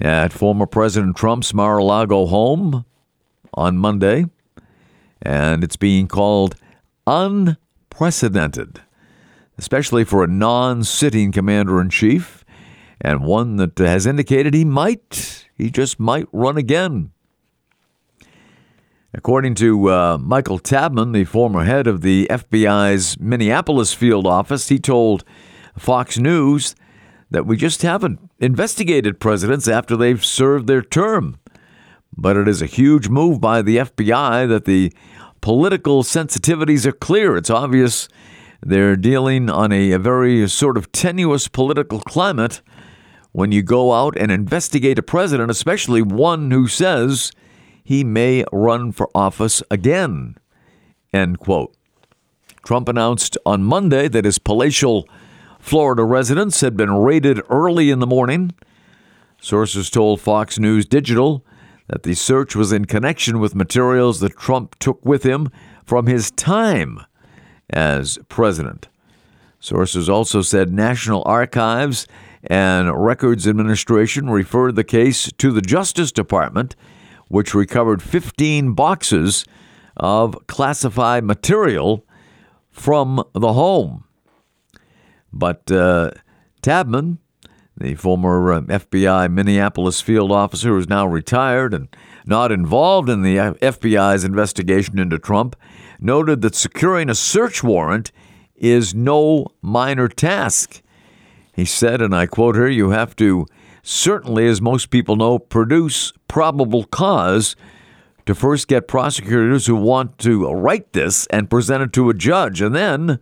[0.02, 2.86] at former President Trump's Mar-a-Lago home
[3.54, 4.26] on Monday,
[5.22, 6.56] and it's being called
[7.06, 8.82] unprecedented,
[9.58, 12.39] especially for a non sitting commander in chief
[13.02, 17.12] and one that has indicated he might, he just might run again.
[19.14, 24.78] According to uh, Michael Tabman, the former head of the FBI's Minneapolis field office, he
[24.78, 25.24] told
[25.76, 26.76] Fox News
[27.32, 31.40] that we just haven't investigated presidents after they've served their term.
[32.16, 34.94] But it is a huge move by the FBI that the
[35.42, 37.38] political sensitivities are clear.
[37.38, 38.10] It's obvious
[38.62, 42.62] they're dealing on a, a very sort of tenuous political climate
[43.32, 47.32] when you go out and investigate a president, especially one who says
[47.84, 50.36] he may run for office again.
[51.14, 51.76] End quote.
[52.64, 55.08] Trump announced on Monday that his palatial
[55.60, 58.52] Florida residence had been raided early in the morning.
[59.42, 61.46] Sources told Fox News Digital
[61.88, 65.50] that the search was in connection with materials that Trump took with him
[65.84, 67.02] from his time
[67.70, 68.88] as president.
[69.60, 72.08] Sources also said National Archives
[72.44, 76.76] and Records Administration referred the case to the Justice Department,
[77.28, 79.46] which recovered 15 boxes
[79.98, 82.06] of classified material
[82.72, 84.06] from the home.
[85.32, 86.12] But uh,
[86.62, 87.18] Tabman,
[87.78, 91.88] the former uh, FBI Minneapolis field officer who is now retired and
[92.26, 95.56] not involved in the FBI's investigation into Trump,
[96.00, 98.12] noted that securing a search warrant
[98.56, 100.82] is no minor task.
[101.60, 103.46] He said, and I quote here, you have to
[103.84, 107.58] certainly, as most people know, produce probable cause
[108.26, 112.62] to first get prosecutors who want to write this and present it to a judge,
[112.62, 113.20] and then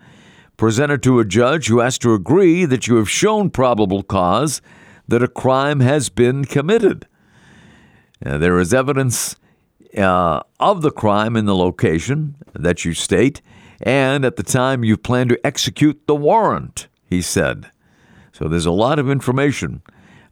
[0.55, 4.61] present it to a judge who has to agree that you have shown probable cause
[5.07, 7.07] that a crime has been committed.
[8.23, 9.35] Now, there is evidence
[9.97, 13.41] uh, of the crime in the location that you state
[13.81, 17.71] and at the time you plan to execute the warrant, he said.
[18.37, 19.81] So there's a lot of information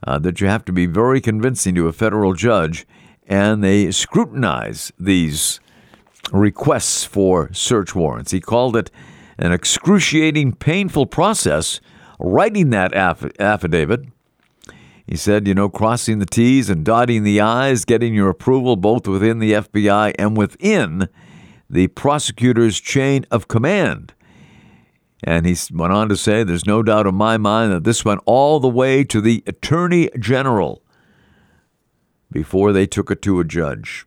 [0.05, 2.85] uh, that you have to be very convincing to a federal judge,
[3.25, 5.59] and they scrutinize these
[6.31, 8.29] requests for search warrants.
[8.29, 8.91] He called it
[9.39, 11.81] an excruciating, painful process
[12.19, 14.05] writing that aff- affidavit.
[15.07, 19.07] He said, you know, crossing the T's and dotting the I's, getting your approval both
[19.07, 21.09] within the FBI and within
[21.67, 24.13] the prosecutor's chain of command.
[25.23, 28.21] And he went on to say, there's no doubt in my mind that this went
[28.25, 30.81] all the way to the Attorney General
[32.31, 34.05] before they took it to a judge.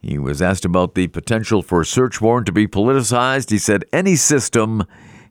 [0.00, 3.50] He was asked about the potential for a search warrant to be politicized.
[3.50, 4.84] He said any system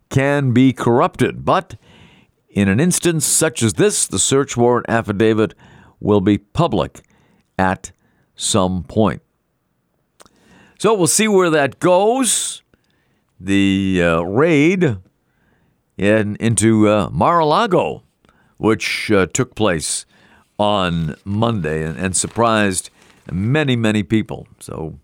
[0.10, 1.76] can be corrupted, but
[2.50, 5.56] in an instance such as this, the search warrant affidavit
[6.00, 7.02] will be public
[7.58, 7.92] at
[8.36, 9.22] some point.
[10.78, 12.62] So we'll see where that goes.
[13.40, 14.98] The uh, raid
[15.98, 18.04] in, into uh, Mar a Lago,
[18.58, 20.06] which uh, took place
[20.58, 22.90] on Monday and, and surprised
[23.32, 24.48] many, many people.
[24.60, 25.00] So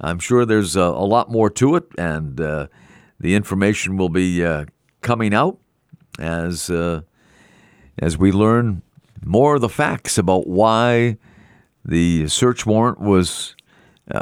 [0.00, 2.66] I'm sure there's a, a lot more to it, and uh,
[3.18, 4.66] the information will be uh,
[5.00, 5.58] coming out
[6.18, 7.02] as uh,
[7.98, 8.82] as we learn
[9.24, 11.18] more of the facts about why
[11.84, 13.54] the search warrant was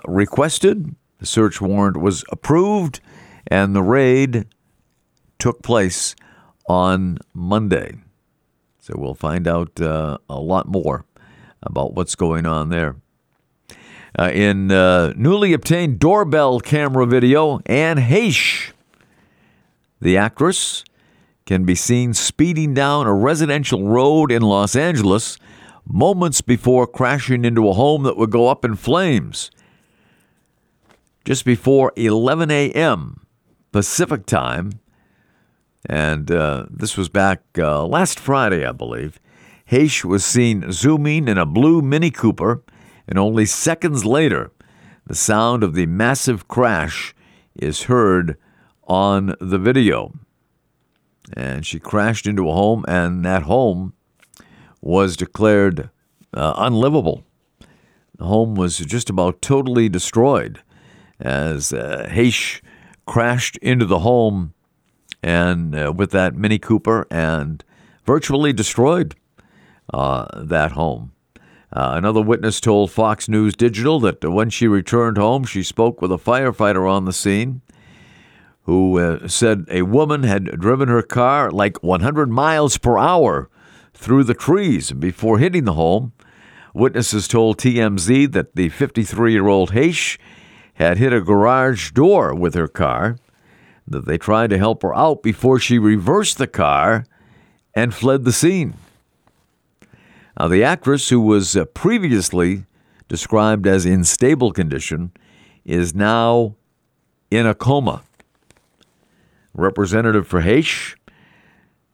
[0.07, 3.01] requested, the search warrant was approved,
[3.49, 4.47] and the raid
[5.39, 6.15] took place
[6.69, 7.97] on Monday.
[8.79, 11.05] So we'll find out uh, a lot more
[11.63, 12.97] about what's going on there.
[14.19, 18.73] Uh, in uh, newly obtained doorbell camera video, Anne Heche,
[20.01, 20.85] the actress,
[21.47, 25.39] can be seen speeding down a residential road in Los Angeles
[25.87, 29.51] moments before crashing into a home that would go up in flames.
[31.25, 33.27] Just before 11 a.m.
[33.73, 34.73] Pacific time,
[35.87, 39.21] and uh, this was back uh, last Friday, I believe,
[39.71, 42.63] Heche was seen zooming in a blue Mini Cooper
[43.09, 44.53] and only seconds later,
[45.07, 47.15] the sound of the massive crash
[47.57, 48.37] is heard
[48.85, 50.13] on the video.
[51.35, 53.95] And she crashed into a home, and that home
[54.83, 55.89] was declared
[56.35, 57.25] uh, unlivable.
[58.19, 60.61] The home was just about totally destroyed
[61.19, 62.61] as uh, Heche
[63.09, 64.53] crashed into the home
[65.23, 67.65] and uh, with that Mini Cooper and
[68.05, 69.17] virtually destroyed
[69.93, 71.13] uh, that home.
[71.73, 76.13] Uh, another witness told Fox News Digital that when she returned home, she spoke with
[76.13, 77.63] a firefighter on the scene
[78.63, 83.49] who uh, said a woman had driven her car like 100 miles per hour
[83.95, 86.13] through the trees before hitting the home.
[86.75, 90.19] Witnesses told TMZ that the 53 year old Heche
[90.79, 93.19] had hit a garage door with her car,
[93.87, 97.05] that they tried to help her out before she reversed the car
[97.75, 98.75] and fled the scene.
[100.39, 102.65] Now, the actress, who was uh, previously
[103.09, 105.11] described as in stable condition,
[105.65, 106.55] is now
[107.29, 108.03] in a coma.
[109.55, 110.95] Representative for Heche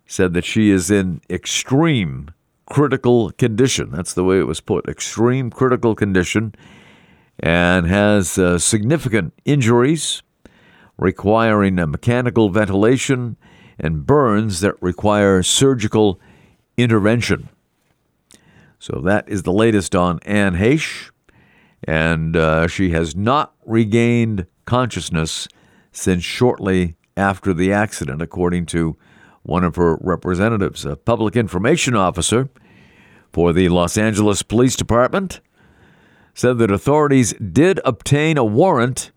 [0.07, 2.31] said that she is in extreme
[2.67, 3.91] critical condition.
[3.91, 6.55] That's the way it was put extreme critical condition
[7.41, 10.23] and has uh, significant injuries
[10.97, 13.37] requiring mechanical ventilation
[13.79, 16.21] and burns that require surgical
[16.77, 17.49] intervention.
[18.79, 21.11] So that is the latest on Anne Heche,
[21.83, 25.49] and uh, she has not regained consciousness
[25.91, 28.97] since shortly after the accident, according to
[29.43, 32.49] one of her representatives, a public information officer
[33.33, 35.41] for the Los Angeles Police Department,
[36.35, 39.13] said that authorities did obtain a warrant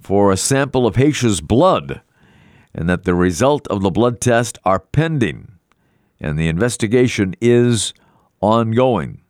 [0.00, 2.02] for a sample of Heche's blood
[2.74, 5.52] and that the result of the blood test are pending
[6.20, 7.94] and the investigation is
[8.40, 9.22] ongoing.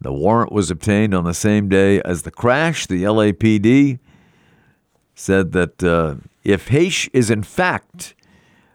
[0.00, 2.86] The warrant was obtained on the same day as the crash.
[2.86, 4.00] The LAPD
[5.14, 8.14] said that uh, if Heche is in fact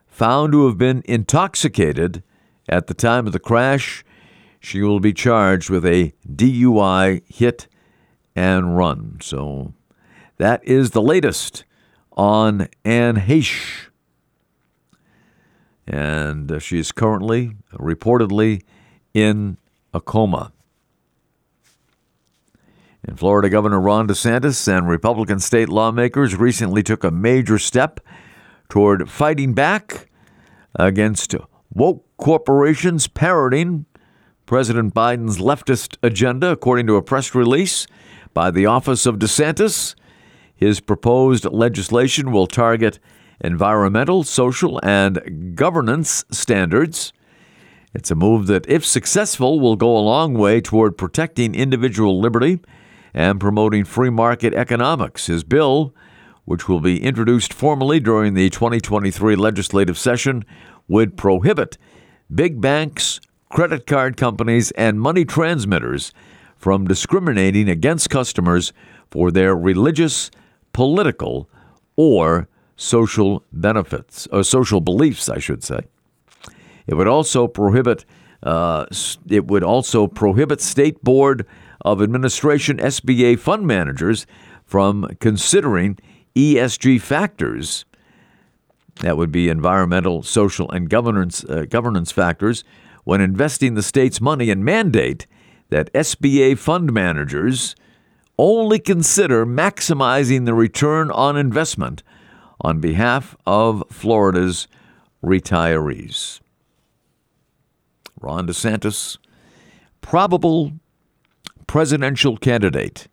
[0.08, 2.24] found to have been intoxicated
[2.70, 4.04] at the time of the crash,
[4.68, 7.68] she will be charged with a DUI hit
[8.36, 9.18] and run.
[9.22, 9.74] So
[10.40, 11.64] that is the latest
[12.18, 13.88] on Anne Heche.
[15.88, 18.64] And she is currently, reportedly,
[19.14, 19.56] in
[19.94, 20.52] a coma.
[23.08, 28.02] In Florida, Governor Ron DeSantis and Republican state lawmakers recently took a major step
[28.68, 30.10] toward fighting back
[30.76, 31.36] against
[31.74, 33.86] woke corporations parroting
[34.48, 37.86] President Biden's leftist agenda, according to a press release
[38.34, 39.94] by the Office of DeSantis.
[40.56, 42.98] His proposed legislation will target
[43.42, 47.12] environmental, social, and governance standards.
[47.94, 52.62] It's a move that, if successful, will go a long way toward protecting individual liberty
[53.14, 55.26] and promoting free market economics.
[55.28, 55.94] His bill,
[56.46, 60.46] which will be introduced formally during the 2023 legislative session,
[60.88, 61.78] would prohibit
[62.34, 63.20] big banks,
[63.50, 66.14] credit card companies, and money transmitters
[66.58, 68.74] from discriminating against customers
[69.10, 70.32] for their religious,
[70.74, 71.50] political,
[71.96, 75.82] or social benefits, or social beliefs, I should say.
[76.86, 78.06] It would also prohibit
[78.44, 78.86] uh,
[79.28, 81.46] it would also prohibit state board
[81.82, 84.28] of administration SBA fund managers
[84.64, 85.98] from considering
[86.36, 87.86] ESG factors.
[89.02, 92.64] That would be environmental, social, and governance uh, governance factors
[93.08, 95.26] when investing the state's money and mandate
[95.70, 97.74] that SBA fund managers
[98.38, 102.04] only consider maximizing the return on investment
[102.60, 104.68] on behalf of Florida's
[105.24, 106.42] retirees.
[108.20, 109.18] Ron DeSantis,
[110.02, 110.74] probable
[111.66, 113.08] presidential candidate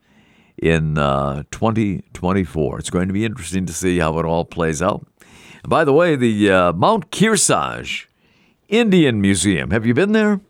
[0.60, 2.80] in uh, 2024.
[2.80, 5.06] It's going to be interesting to see how it all plays out.
[5.68, 8.08] by the way, the uh, Mount Kearsarge
[8.68, 10.40] Indian Museum, have you been there?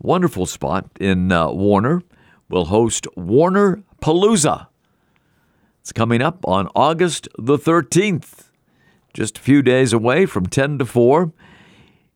[0.00, 2.02] Wonderful spot in uh, Warner
[2.48, 4.68] will host Warner Palooza.
[5.80, 8.48] It's coming up on August the 13th,
[9.12, 11.32] just a few days away from 10 to 4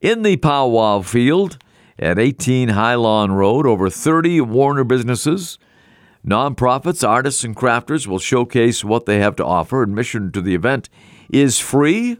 [0.01, 1.59] in the Powwow Field
[1.99, 3.67] at 18 Highlawn Road.
[3.67, 5.59] Over 30 Warner businesses,
[6.27, 9.83] nonprofits, artists, and crafters will showcase what they have to offer.
[9.83, 10.89] Admission to the event
[11.29, 12.17] is free.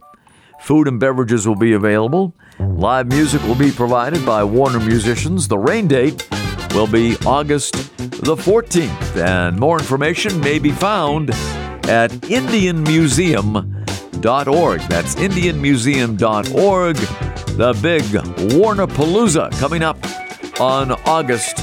[0.61, 2.35] Food and beverages will be available.
[2.59, 5.47] Live music will be provided by Warner musicians.
[5.47, 6.27] The rain date
[6.73, 11.31] will be August the 14th, and more information may be found
[11.89, 14.81] at IndianMuseum.org.
[14.81, 16.95] That's IndianMuseum.org.
[17.55, 18.03] The big
[18.55, 19.97] Warner Palooza coming up
[20.59, 21.57] on August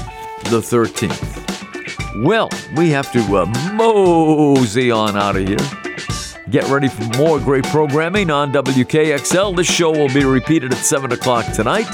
[0.45, 2.25] the 13th.
[2.25, 5.80] Well, we have to uh, mosey on out of here.
[6.51, 9.55] Get ready for more great programming on WKXL.
[9.55, 11.87] This show will be repeated at 7 o'clock tonight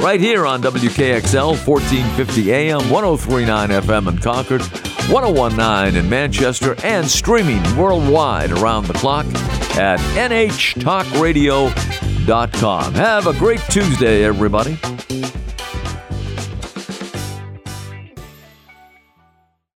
[0.00, 4.60] right here on WKXL 1450 AM, 1039 FM in Concord,
[5.10, 9.24] 1019 in Manchester, and streaming worldwide around the clock
[9.76, 12.94] at nhtalkradio.com.
[12.94, 14.78] Have a great Tuesday, everybody.